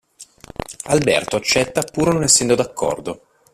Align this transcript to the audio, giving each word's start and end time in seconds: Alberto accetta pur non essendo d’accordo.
Alberto 0.85 1.35
accetta 1.35 1.83
pur 1.83 2.11
non 2.11 2.23
essendo 2.23 2.55
d’accordo. 2.55 3.21